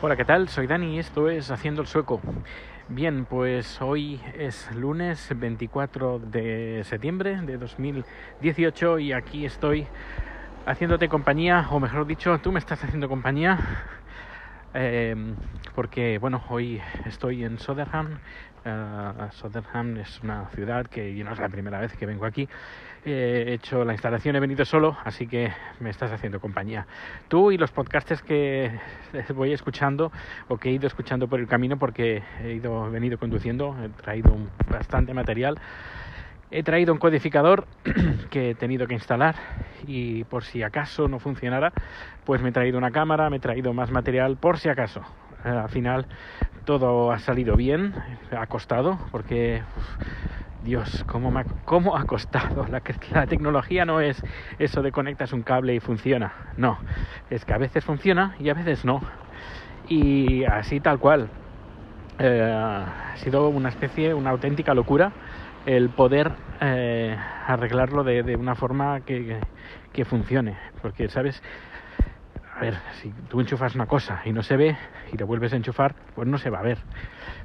[0.00, 0.48] Hola, ¿qué tal?
[0.48, 2.20] Soy Dani y esto es Haciendo el Sueco.
[2.86, 9.88] Bien, pues hoy es lunes 24 de septiembre de 2018 y aquí estoy
[10.66, 13.58] haciéndote compañía, o mejor dicho, tú me estás haciendo compañía
[14.74, 15.16] eh,
[15.74, 18.20] porque, bueno, hoy estoy en Soderham.
[18.64, 22.48] Uh, Soderham es una ciudad que no es la primera vez que vengo aquí.
[23.10, 26.86] He hecho la instalación, he venido solo, así que me estás haciendo compañía.
[27.28, 28.78] Tú y los podcasters que
[29.34, 30.12] voy escuchando
[30.48, 34.36] o que he ido escuchando por el camino porque he ido, venido conduciendo, he traído
[34.70, 35.58] bastante material.
[36.50, 37.66] He traído un codificador
[38.30, 39.34] que he tenido que instalar
[39.86, 41.72] y por si acaso no funcionara,
[42.24, 45.02] pues me he traído una cámara, me he traído más material por si acaso.
[45.44, 46.06] Al final
[46.64, 47.94] todo ha salido bien,
[48.36, 49.62] ha costado, porque
[50.62, 52.66] Dios, ¿cómo, ha, cómo costado?
[52.68, 54.22] La, tecnología no es
[54.58, 56.78] eso de conectas un cable y funciona, no,
[57.30, 59.02] es que a veces funciona y a veces no.
[59.88, 61.30] Y así tal cual.
[62.20, 65.12] Eh, ha sido una especie, una auténtica locura
[65.68, 69.40] el poder eh, arreglarlo de, una forma que,
[70.04, 70.56] funcione.
[70.80, 71.42] Porque, ¿sabes?
[72.58, 74.76] A ver, si tú enchufas una cosa y no se ve
[75.12, 76.78] y la vuelves a enchufar, pues no se va a ver.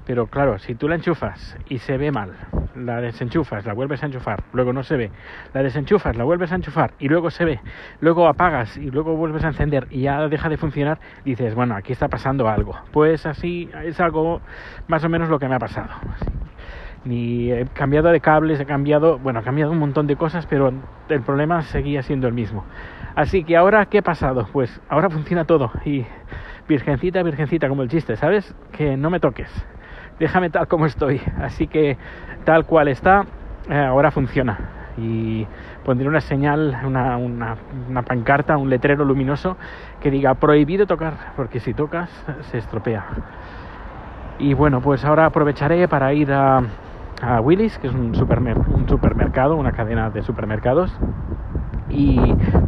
[0.07, 2.33] Pero claro, si tú la enchufas y se ve mal,
[2.75, 5.11] la desenchufas, la vuelves a enchufar, luego no se ve,
[5.53, 7.59] la desenchufas, la vuelves a enchufar y luego se ve,
[7.99, 11.93] luego apagas y luego vuelves a encender y ya deja de funcionar, dices, bueno, aquí
[11.93, 12.75] está pasando algo.
[12.91, 14.41] Pues así es algo
[14.87, 15.91] más o menos lo que me ha pasado.
[17.05, 20.71] Ni he cambiado de cables, he cambiado, bueno, he cambiado un montón de cosas, pero
[21.09, 22.63] el problema seguía siendo el mismo.
[23.15, 24.47] Así que ahora, ¿qué ha pasado?
[24.51, 26.05] Pues ahora funciona todo y
[26.67, 28.55] virgencita, virgencita, como el chiste, ¿sabes?
[28.71, 29.49] Que no me toques,
[30.19, 31.21] déjame tal como estoy.
[31.41, 31.97] Así que
[32.45, 33.25] tal cual está,
[33.69, 34.57] eh, ahora funciona.
[34.95, 35.47] Y
[35.83, 37.57] pondré una señal, una, una,
[37.89, 39.57] una pancarta, un letrero luminoso
[39.99, 42.09] que diga prohibido tocar, porque si tocas
[42.51, 43.05] se estropea.
[44.39, 46.63] Y bueno, pues ahora aprovecharé para ir a,
[47.23, 50.93] a Willis, que es un, supermer un supermercado, una cadena de supermercados,
[51.89, 52.17] y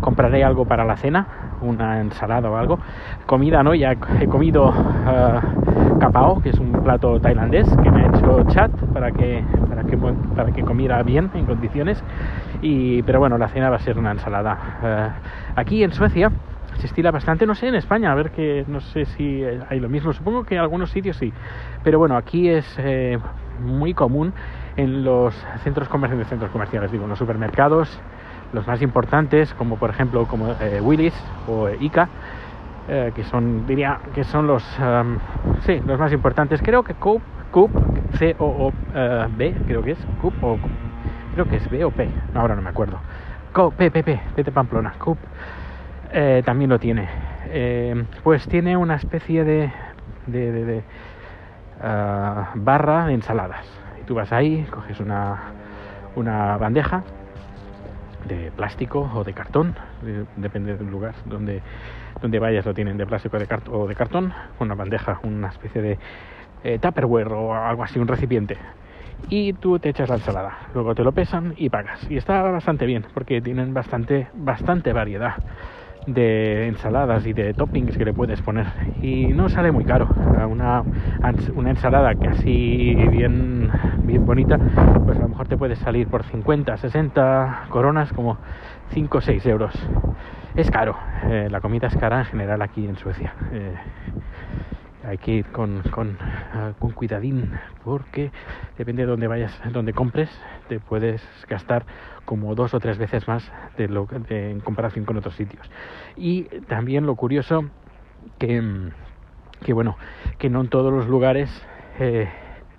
[0.01, 1.27] compraré algo para la cena,
[1.61, 2.79] una ensalada o algo.
[3.25, 3.73] Comida, ¿no?
[3.73, 8.71] Ya he comido uh, capao, que es un plato tailandés que me ha hecho chat
[8.93, 12.03] para que, para que, para que comiera bien en condiciones.
[12.61, 14.57] Y, pero bueno, la cena va a ser una ensalada.
[15.55, 16.31] Uh, aquí en Suecia
[16.77, 19.89] se estila bastante, no sé, en España, a ver que no sé si hay lo
[19.89, 21.31] mismo, supongo que en algunos sitios sí,
[21.83, 23.17] pero bueno, aquí es eh,
[23.59, 24.33] muy común
[24.77, 25.33] en los
[25.63, 27.99] centros comerciales, centros comerciales, digo, en los supermercados,
[28.53, 31.13] los más importantes, como por ejemplo como eh, Willis
[31.47, 32.09] o ICA,
[32.87, 34.63] eh, que son, diría, que son los,
[35.61, 36.61] sí, los más importantes.
[36.61, 37.21] Creo que Coop,
[37.51, 37.71] Coop,
[38.13, 38.73] C O O
[39.37, 40.57] B, creo que es Coop o
[41.33, 42.99] creo que es B o P, ahora no me acuerdo.
[43.53, 45.17] Coop, P, P, P, de Pamplona, Coop
[46.11, 47.07] eh, también lo tiene.
[47.47, 49.71] Eh, pues tiene una especie de
[51.79, 53.65] uh, barra de ensaladas.
[54.01, 55.39] Y tú vas ahí, coges una,
[56.15, 57.03] una bandeja
[58.27, 59.75] de plástico o de cartón,
[60.35, 61.61] depende del lugar donde,
[62.21, 65.99] donde vayas, lo tienen de plástico de o de cartón, una bandeja, una especie de
[66.63, 68.57] eh, Tupperware o algo así, un recipiente.
[69.29, 72.09] Y tú te echas la ensalada, luego te lo pesan y pagas.
[72.09, 75.35] Y está bastante bien porque tienen bastante, bastante variedad
[76.07, 78.67] de ensaladas y de toppings que le puedes poner.
[79.01, 80.07] Y no sale muy caro.
[80.49, 80.83] Una,
[81.55, 83.71] una ensalada casi bien
[84.03, 84.57] bien bonita
[85.05, 88.37] pues a lo mejor te puede salir por 50 60 coronas como
[88.89, 89.73] 5 o 6 euros.
[90.55, 90.95] Es caro.
[91.25, 93.33] Eh, la comida es cara en general aquí en Suecia.
[93.51, 93.75] Eh,
[95.07, 97.51] hay que ir con, con, uh, con, cuidadín
[97.83, 98.31] porque
[98.77, 100.29] depende de dónde vayas, donde compres,
[100.67, 101.85] te puedes gastar
[102.25, 105.69] como dos o tres veces más de lo, de, en comparación con otros sitios.
[106.15, 107.65] Y también lo curioso
[108.39, 108.91] que,
[109.63, 109.97] que bueno,
[110.37, 111.49] que no en todos los lugares
[111.99, 112.27] eh,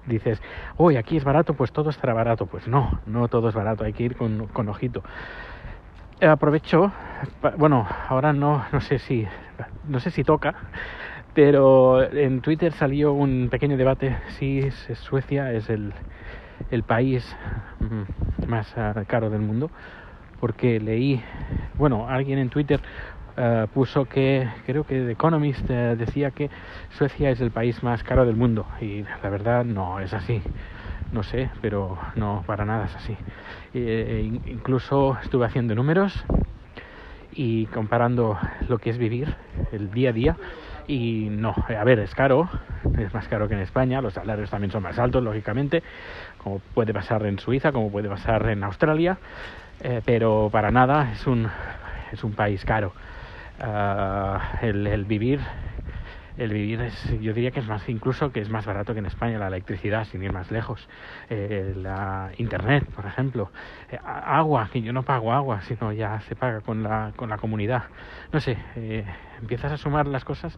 [0.06, 0.42] dices,
[0.76, 2.46] hoy aquí es barato, pues todo estará barato.
[2.46, 5.02] Pues no, no todo es barato, hay que ir con, con ojito.
[6.20, 6.92] Aprovecho,
[7.58, 9.26] bueno, ahora no, no sé si,
[9.86, 10.54] no sé si toca,
[11.34, 15.92] pero en Twitter salió un pequeño debate si Suecia es el,
[16.70, 17.24] el país
[18.46, 19.70] más uh, caro del mundo,
[20.40, 21.22] porque leí,
[21.78, 22.80] bueno, alguien en Twitter
[23.36, 26.50] uh, puso que, creo que The Economist uh, decía que
[26.90, 30.42] Suecia es el país más caro del mundo, y la verdad no es así.
[31.12, 33.16] No sé, pero no, para nada es así.
[33.74, 36.24] Eh, incluso estuve haciendo números
[37.32, 38.36] y comparando
[38.68, 39.36] lo que es vivir
[39.70, 40.36] el día a día
[40.88, 42.48] y no, a ver, es caro,
[42.98, 45.82] es más caro que en España, los salarios también son más altos, lógicamente,
[46.38, 49.18] como puede pasar en Suiza, como puede pasar en Australia,
[49.80, 51.48] eh, pero para nada es un,
[52.12, 52.92] es un país caro.
[53.58, 55.40] Uh, el, vivir
[56.36, 59.06] el vivir es, yo diría que es más, incluso que es más barato que en
[59.06, 60.86] España la electricidad, sin ir más lejos,
[61.30, 63.50] eh, la internet, por ejemplo,
[63.90, 67.38] eh, agua, que yo no pago agua, sino ya se paga con la, con la
[67.38, 67.84] comunidad.
[68.32, 69.06] No sé, eh,
[69.40, 70.56] empiezas a sumar las cosas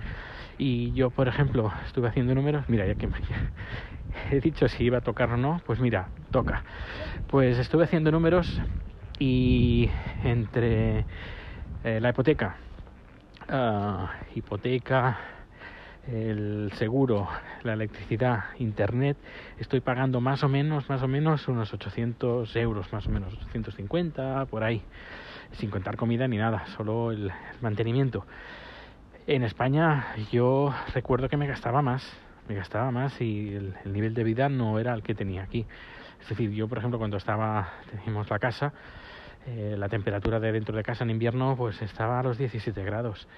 [0.59, 3.09] y yo, por ejemplo, estuve haciendo números, mira, ya que
[4.33, 6.65] he dicho si iba a tocar o no, pues mira, toca.
[7.29, 8.61] Pues estuve haciendo números
[9.21, 9.91] y
[10.25, 11.05] entre
[11.85, 12.57] la hipoteca,
[13.49, 15.19] ah, hipoteca,
[16.09, 17.29] el seguro,
[17.65, 19.19] la electricidad, internet,
[19.59, 24.47] estoy pagando más o menos, más o menos unos 800 euros, más o menos 850
[24.47, 24.83] por ahí,
[25.53, 28.25] sin contar comida ni nada, solo el mantenimiento.
[29.27, 32.11] En España yo recuerdo que me gastaba más,
[32.49, 35.67] me gastaba más y el, nivel de vida no era el que tenía aquí.
[36.23, 38.73] Es decir, yo por ejemplo cuando estaba, teníamos la casa,
[39.47, 43.29] eh, la temperatura de dentro de casa en invierno pues estaba a los 17 grados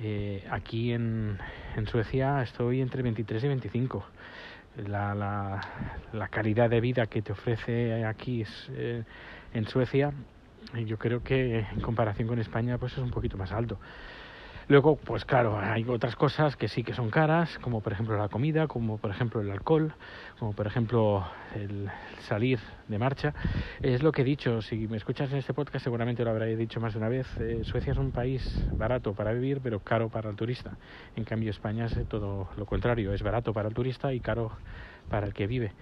[0.00, 1.38] eh, aquí en,
[1.76, 4.04] en, Suecia estoy entre 23 y 25.
[4.88, 5.60] La, la,
[6.12, 9.04] la, calidad de vida que te ofrece aquí es, eh,
[9.52, 10.12] en Suecia,
[10.84, 13.78] yo creo que en comparación con España pues es un poquito más alto.
[14.66, 18.28] Luego, pues claro, hay otras cosas que sí que son caras, como por ejemplo la
[18.28, 19.92] comida, como por ejemplo el alcohol,
[20.38, 21.90] como por ejemplo el
[22.20, 22.58] salir
[22.88, 23.34] de marcha.
[23.82, 26.80] Es lo que he dicho, si me escuchas en este podcast seguramente lo habré dicho
[26.80, 28.42] más de una vez, eh, Suecia es un país
[28.78, 30.78] barato para vivir, pero caro para el turista.
[31.14, 34.52] En cambio España es todo lo contrario, es barato para el turista y caro
[35.10, 35.72] para el que vive.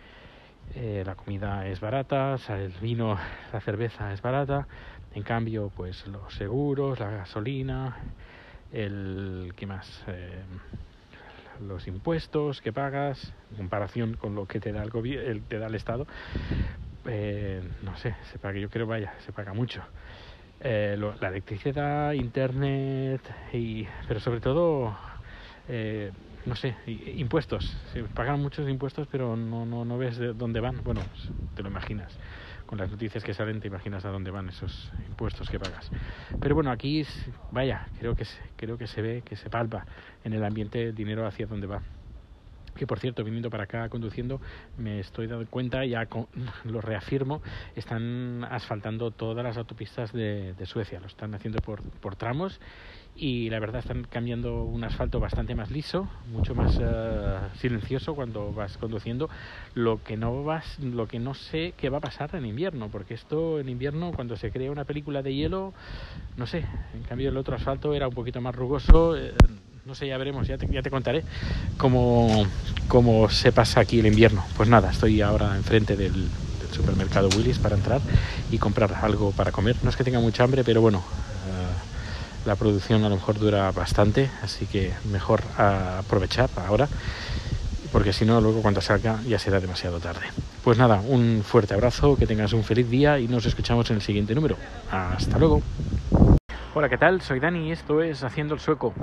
[0.75, 3.17] Eh, la comida es barata, el vino,
[3.53, 4.67] la cerveza es barata,
[5.15, 7.97] en cambio pues los seguros, la gasolina,
[8.73, 10.03] el ¿qué más?
[10.07, 10.43] Eh,
[11.61, 15.67] los impuestos que pagas en comparación con lo que te da el gobierno te da
[15.67, 16.07] el estado
[17.05, 19.83] eh, no sé se paga yo creo vaya se paga mucho.
[20.65, 23.21] Eh, la electricidad internet
[23.53, 24.97] y pero sobre todo
[26.45, 27.77] no sé impuestos.
[27.93, 30.83] Se pagan muchos impuestos pero no no no ves de dónde van.
[30.83, 31.03] Bueno
[31.55, 32.17] te lo imaginas
[32.73, 35.93] con las noticias que salen te imaginas a dónde van esos impuestos que pagas.
[36.41, 37.05] Pero bueno, aquí
[37.51, 38.25] vaya, creo que
[38.57, 39.85] creo que se ve, que se palpa
[40.25, 41.83] en el ambiente dinero hacia dónde va
[42.75, 44.41] que por cierto, viniendo para acá conduciendo,
[44.79, 46.09] me estoy dando cuenta, ya
[46.65, 47.43] lo reafirmo,
[47.77, 51.83] están asfaltando todas las autopistas de, Suecia, lo están haciendo por,
[52.17, 52.61] tramos
[53.15, 58.53] y la verdad están cambiando un asfalto bastante más liso, mucho más eh, silencioso cuando
[58.53, 59.29] vas conduciendo,
[59.75, 63.15] lo que no vas, lo que no sé qué va a pasar en invierno, porque
[63.15, 65.75] esto en invierno cuando se crea una película de hielo,
[66.37, 66.65] no sé,
[66.95, 69.17] en cambio el otro asfalto era un poquito más rugoso.
[69.17, 69.35] Eh,
[69.85, 71.25] no sé, ya veremos, ya te, te contaré
[71.77, 72.47] cómo,
[72.89, 74.45] cómo, se pasa aquí el invierno.
[74.57, 78.01] Pues nada, estoy ahora enfrente del, del supermercado Willis para entrar
[78.51, 79.77] y comprar algo para comer.
[79.83, 83.71] No es que tenga mucha hambre, pero bueno, uh, la producción a lo mejor dura
[83.73, 86.89] bastante, así que mejor aprovechar ahora,
[87.91, 90.27] porque si no, luego cuando salga ya será demasiado tarde.
[90.63, 94.03] Pues nada, un fuerte abrazo, que tengas un feliz día y nos escuchamos en el
[94.03, 94.57] siguiente número.
[94.93, 95.61] Hasta luego.
[96.75, 97.21] Hola, ¿qué tal?
[97.21, 98.95] Soy Dani y esto es Haciendo el Sueco.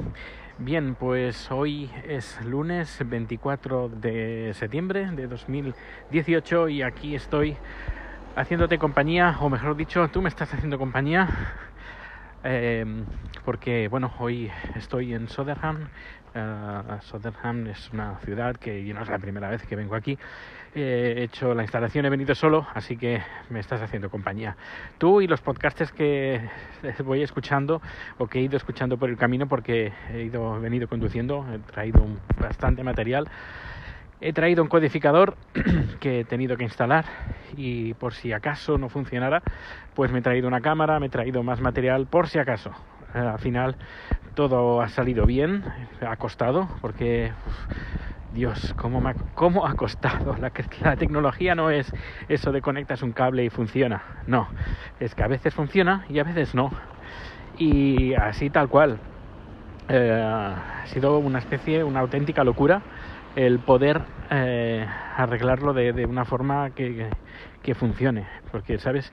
[0.58, 7.58] Bien, pues hoy es lunes 24 de septiembre de 2018 y aquí estoy
[8.36, 11.30] haciéndote compañía, o mejor dicho, tú me estás haciendo compañía,
[12.44, 13.04] eh,
[13.46, 15.90] porque bueno, hoy estoy en Soderham,
[16.36, 20.16] Uh, Soderham es una ciudad que no es la primera vez que vengo aquí.
[20.76, 23.20] he hecho la instalación, he venido solo, así que
[23.50, 24.56] me estás haciendo compañía.
[25.00, 26.48] Tú y los podcasters que
[27.04, 27.82] voy escuchando
[28.20, 32.06] o que he ido escuchando por el camino porque he ido venido conduciendo, he traído
[32.40, 33.28] bastante material.
[34.22, 35.36] He traído un codificador
[36.00, 37.06] que he tenido que instalar
[37.58, 39.42] y por si acaso no funcionara,
[39.96, 42.72] pues me he traído una cámara, me he traído más material por si acaso.
[43.14, 43.76] Eh, al final
[44.36, 45.64] todo ha salido bien,
[46.02, 47.32] ha costado, porque
[48.32, 50.36] Dios, ¿cómo, ha, cómo ha costado?
[50.40, 50.52] La,
[50.84, 51.92] la, tecnología no es
[52.28, 54.48] eso de conectas un cable y funciona, no,
[55.00, 56.72] es que a veces funciona y a veces no.
[57.58, 59.00] Y así tal cual.
[59.92, 62.84] Eh, ha sido una especie, una auténtica locura
[63.36, 64.86] el poder eh,
[65.18, 67.10] arreglarlo de, de, una forma que
[67.74, 69.12] funcione, porque, ¿sabes?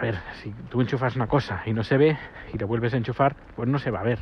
[0.00, 2.16] A ver, si tú enchufas una cosa y no se ve
[2.54, 4.18] y la vuelves a enchufar, pues no se va a ver.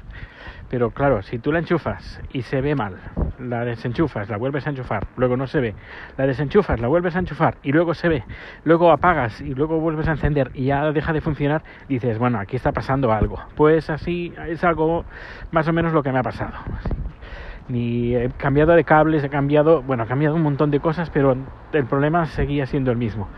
[0.69, 2.97] Pero claro, si tú la enchufas y se ve mal,
[3.39, 5.77] la desenchufas, la vuelves a enchufar, luego no se ve,
[6.17, 8.25] la desenchufas, la vuelves a enchufar y luego se ve,
[8.65, 12.57] luego apagas y luego vuelves a encender y ya deja de funcionar, dices, bueno, aquí
[12.57, 13.39] está pasando algo.
[13.55, 15.05] Pues así es algo
[15.53, 16.55] más o menos lo que me ha pasado.
[17.69, 21.37] Ni he cambiado de cables, he cambiado, bueno, he cambiado un montón de cosas, pero
[21.73, 23.29] el problema seguía siendo el mismo.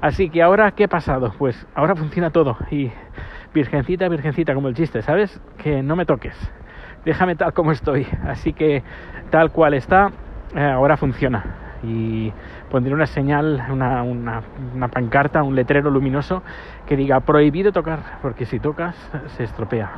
[0.00, 1.34] Así que ahora, ¿qué ha pasado?
[1.36, 2.90] Pues ahora funciona todo y
[3.52, 5.40] virgencita, virgencita, como el chiste, ¿sabes?
[5.58, 6.34] Que no me toques.
[7.04, 8.06] déjame tal como estoy.
[8.26, 8.82] Así que
[9.30, 10.10] tal cual está,
[10.54, 11.44] eh, ahora funciona.
[11.82, 12.32] Y
[12.70, 14.42] pondré una señal, una, una,
[14.74, 16.42] una, pancarta, un letrero luminoso
[16.86, 18.94] que diga prohibido tocar, porque si tocas
[19.36, 19.90] se estropea.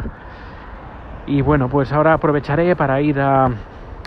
[1.26, 3.50] Y bueno, pues ahora aprovecharé para ir a,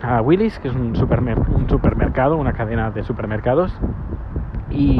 [0.01, 3.73] a Willis, que es un, supermer un supermercado, una cadena de supermercados,
[4.69, 4.99] y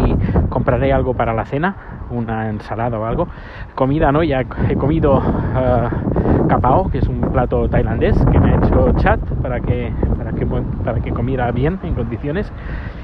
[0.49, 1.75] compraré algo para la cena,
[2.09, 3.27] una ensalada o algo.
[3.73, 4.23] Comida, ¿no?
[4.23, 9.19] Ya he comido uh, capao, que es un plato tailandés, que me ha hecho chat
[9.41, 12.51] para que, para que, para que comiera bien, en condiciones.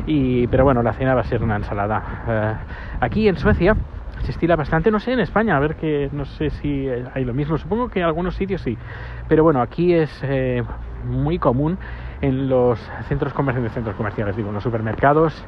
[0.06, 2.02] Y, pero bueno, la cena va a ser una ensalada.
[2.28, 3.76] Uh, aquí en Suecia
[4.24, 7.34] se estila bastante, no sé, en España, a ver que no sé si hay lo
[7.34, 8.78] mismo, supongo que en algunos sitios sí,
[9.28, 10.64] pero bueno, aquí es eh,
[11.06, 11.78] muy común
[12.22, 15.46] en los centros comerciales, centros comerciales, digo, en los supermercados,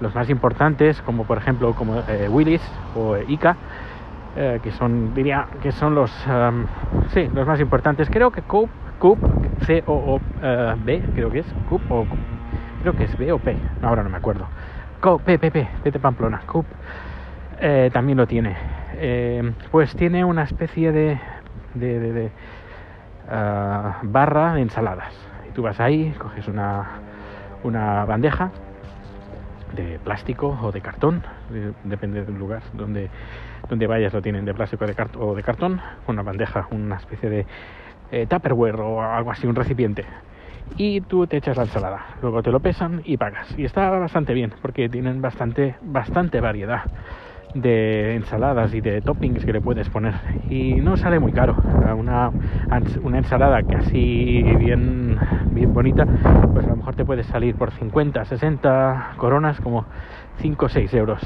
[0.00, 2.62] los más importantes, como por ejemplo como eh, Willis
[2.96, 3.56] o ICA,
[4.36, 6.10] eh, que son, diría, que son los,
[7.08, 8.08] sí, los más importantes.
[8.10, 8.68] Creo que Coop,
[8.98, 9.18] Coop,
[9.60, 10.20] C O O
[10.84, 12.06] B, creo que es Coop o
[12.82, 14.46] creo que es B o P, ahora no me acuerdo.
[15.00, 16.66] Coop, P, P, P, de Pamplona, Coop
[17.60, 18.56] eh, también lo tiene.
[18.96, 21.20] Eh, pues tiene una especie de
[23.26, 25.14] uh, barra de ensaladas.
[25.48, 26.86] Y tú vas ahí, coges una,
[27.62, 28.50] una bandeja
[29.74, 31.22] de plástico o de cartón,
[31.84, 33.10] depende del lugar donde,
[33.68, 37.46] donde vayas, lo tienen de plástico de o de cartón, una bandeja, una especie de
[38.12, 40.04] eh, Tupperware o algo así, un recipiente.
[40.76, 43.52] Y tú te echas la ensalada, luego te lo pesan y pagas.
[43.58, 46.84] Y está bastante bien porque tienen bastante, bastante variedad
[47.54, 50.14] de ensaladas y de toppings que le puedes poner.
[50.50, 51.56] Y no sale muy caro.
[51.96, 52.30] Una,
[53.02, 55.18] una ensalada casi bien
[55.52, 56.04] bien bonita
[56.52, 59.86] pues a lo mejor te puede salir por 50 60 coronas como
[60.38, 61.20] 5 o 6 euros.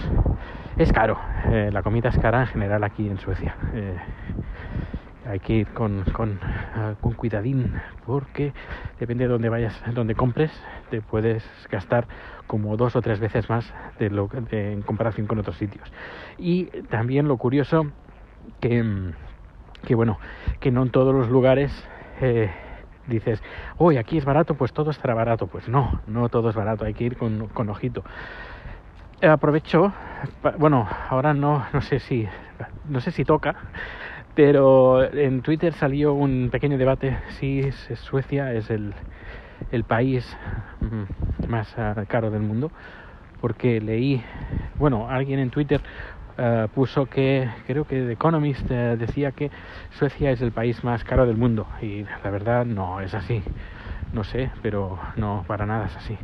[0.77, 1.19] Es caro.
[1.51, 3.57] Eh, la comida es cara en general aquí en Suecia.
[3.75, 3.97] Eh,
[5.29, 7.75] hay que ir con, con, uh, con, cuidadín
[8.07, 8.53] porque
[8.99, 10.51] depende de dónde vayas, donde compres,
[10.91, 12.07] te puedes gastar
[12.49, 15.93] como dos o tres veces más de lo, de, en comparación con otros sitios.
[16.37, 17.87] Y también lo curioso
[18.61, 19.13] que,
[19.87, 20.19] que bueno,
[20.59, 21.71] que no en todos los lugares
[22.21, 22.51] eh,
[23.07, 23.41] dices,
[23.77, 25.47] hoy aquí es barato, pues todo estará barato.
[25.47, 28.03] Pues no, no todo es barato, hay que ir con, con ojito.
[29.23, 29.93] Aprovecho,
[30.59, 32.29] bueno, ahora no, no sé si,
[32.89, 33.57] no sé si toca,
[34.35, 38.95] pero en Twitter salió un pequeño debate si Suecia es el,
[39.73, 40.25] el país
[41.49, 42.71] más uh, caro del mundo,
[43.41, 44.23] porque leí,
[44.79, 45.81] bueno, alguien en Twitter
[46.39, 49.51] uh, puso que, creo que The Economist uh, decía que
[49.91, 53.43] Suecia es el país más caro del mundo, y la verdad no es así.
[54.11, 56.17] No sé, pero no, para nada es así.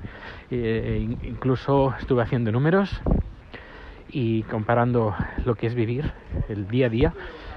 [0.50, 3.02] Eh, incluso estuve haciendo números
[4.08, 5.14] y comparando
[5.44, 6.10] lo que es vivir
[6.48, 7.12] el día a día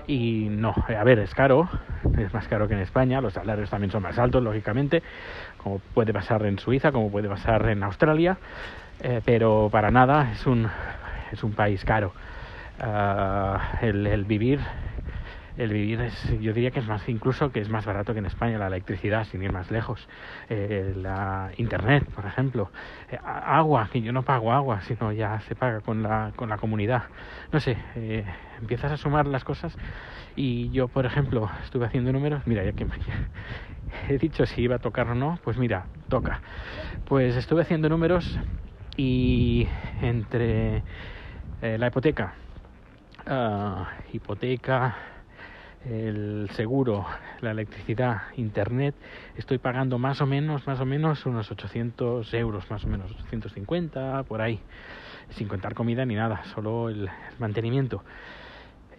[0.08, 1.70] y no, a ver, es caro,
[2.18, 5.04] es más caro que en España, los salarios también son más altos, lógicamente,
[5.58, 8.38] como puede pasar en Suiza, como puede pasar en Australia,
[9.02, 10.68] eh, pero para nada es un,
[11.32, 12.14] es un país caro.
[12.80, 14.60] Uh, el, el, vivir
[15.58, 18.28] el vivir es, yo diría que es más incluso que es más barato que en
[18.28, 20.08] España la electricidad sin ir más lejos.
[20.50, 22.72] Eh, la internet por ejemplo.
[23.12, 26.58] Eh, agua que yo no pago agua sino ya se paga con la con la
[26.58, 27.04] comunidad.
[27.52, 28.24] No sé eh,
[28.60, 29.76] empiezas a sumar las cosas.
[30.36, 32.44] Y yo por ejemplo estuve haciendo números.
[32.46, 32.94] Mira ya que me,
[34.10, 36.42] he dicho si iba a tocar o no pues mira toca.
[37.06, 38.38] Pues estuve haciendo números
[38.96, 39.68] y
[40.02, 40.84] entre
[41.62, 42.34] la hipoteca.
[43.26, 43.84] Uh,
[44.14, 44.96] hipoteca
[45.86, 47.06] el seguro,
[47.42, 48.96] la electricidad, internet,
[49.36, 54.24] estoy pagando más o menos, más o menos unos 800 euros, más o menos 850
[54.24, 54.60] por ahí,
[55.30, 58.04] sin contar comida ni nada, solo el mantenimiento.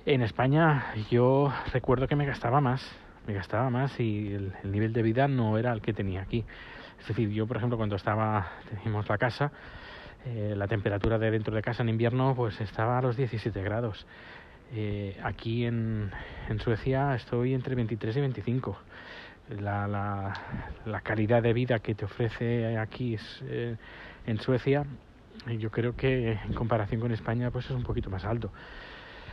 [0.07, 2.83] En España yo recuerdo que me gastaba más,
[3.27, 6.45] me gastaba más y el, el nivel de vida no era el que tenía aquí.
[7.01, 9.53] Es decir, yo por ejemplo cuando estaba, teníamos la casa,
[10.25, 14.07] eh, la temperatura de dentro de casa en invierno pues estaba a los 17 grados
[14.73, 16.11] eh, aquí en,
[16.63, 18.79] Suecia estoy entre 23 y 25.
[19.61, 20.35] La, la,
[20.85, 23.77] la, calidad de vida que te ofrece aquí es, eh,
[24.27, 24.85] en Suecia,
[25.59, 28.53] yo creo que en comparación con España, pues es un poquito más alto.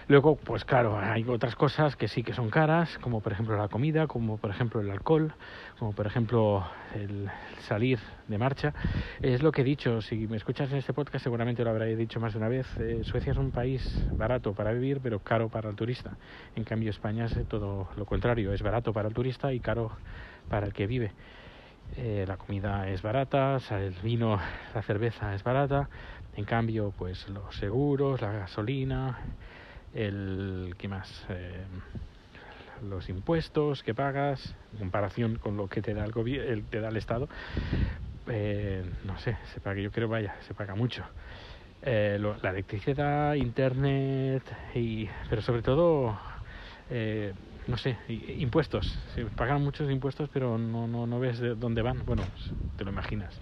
[0.08, 3.70] Luego, pues claro, hay otras cosas que sí que son caras, como por ejemplo la
[3.70, 5.34] comida, como por ejemplo el alcohol,
[5.80, 7.28] como por ejemplo el
[7.62, 7.98] salir
[8.28, 8.72] de marcha.
[9.24, 12.20] Es lo que he dicho, si me escuchas en este podcast seguramente lo habré dicho
[12.20, 15.72] más de una vez, eh, Suecia es un país barato para vivir, pero caro para
[15.72, 16.12] el turista.
[16.56, 19.92] En cambio España es todo lo contrario, es barato para el turista y caro
[20.50, 21.14] para el que vive.
[21.98, 24.40] Eh, la comida es barata, el vino,
[24.76, 25.90] la cerveza es barata,
[26.36, 29.18] en cambio pues los seguros, la gasolina,
[29.96, 31.26] el ¿qué más?
[31.30, 31.66] Eh,
[32.84, 36.90] los impuestos que pagas en comparación con lo que te da el, el, te da
[36.90, 37.28] el Estado,
[38.28, 41.04] eh, no sé, se paga, yo creo, vaya, se paga mucho.
[41.82, 46.20] Eh, lo, la electricidad, internet, y, pero sobre todo,
[46.90, 47.34] eh,
[47.68, 48.98] no sé, impuestos.
[49.14, 52.04] Se pagan muchos impuestos, pero no, no, no ves de dónde van.
[52.06, 52.24] Bueno,
[52.78, 53.40] te lo imaginas.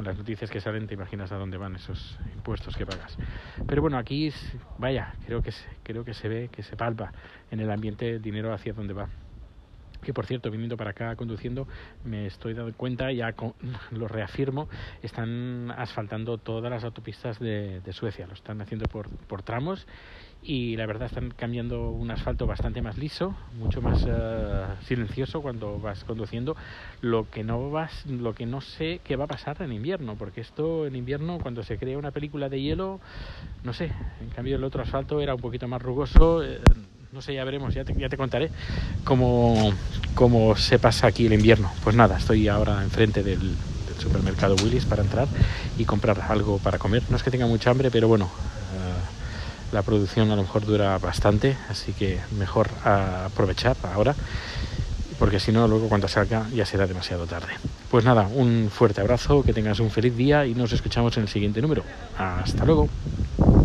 [0.00, 3.18] Con las noticias que salen te imaginas a dónde van esos impuestos que pagas.
[3.66, 4.32] Pero bueno, aquí,
[4.78, 5.52] vaya, creo que,
[5.82, 7.12] creo que se ve, que se palpa
[7.50, 9.10] en el ambiente el dinero hacia dónde va
[10.02, 11.68] que por cierto, viniendo para acá conduciendo,
[12.04, 13.34] me estoy dando cuenta, ya
[13.90, 14.70] lo reafirmo,
[15.02, 19.86] están asfaltando todas las autopistas de, Suecia, lo están haciendo por, tramos
[20.42, 25.78] y la verdad están cambiando un asfalto bastante más liso, mucho más uh, silencioso cuando
[25.78, 26.56] vas conduciendo,
[27.02, 30.40] lo que no vas, lo que no sé qué va a pasar en invierno, porque
[30.40, 33.00] esto en invierno cuando se crea una película de hielo,
[33.64, 36.60] no sé, en cambio el otro asfalto era un poquito más rugoso, eh,
[37.12, 38.50] no sé, ya veremos, ya te, ya te contaré
[39.04, 39.72] cómo,
[40.14, 41.70] cómo, se pasa aquí el invierno.
[41.82, 45.26] Pues nada, estoy ahora enfrente del, del supermercado Willis para entrar
[45.76, 47.02] y comprar algo para comer.
[47.10, 48.30] No es que tenga mucha hambre, pero bueno,
[49.72, 54.14] la producción a lo mejor dura bastante, así que mejor aprovechar ahora,
[55.18, 57.52] porque si no, luego cuando salga ya será demasiado tarde.
[57.90, 61.28] Pues nada, un fuerte abrazo, que tengas un feliz día y nos escuchamos en el
[61.28, 61.82] siguiente número.
[62.16, 62.88] Hasta luego.